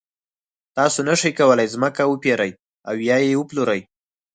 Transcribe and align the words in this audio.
تاسو 0.77 0.99
نشئ 1.07 1.31
کولای 1.39 1.67
ځمکه 1.73 2.03
وپېرئ 2.07 2.51
او 2.89 2.95
یا 3.07 3.17
یې 3.25 3.33
وپلورئ. 3.39 3.81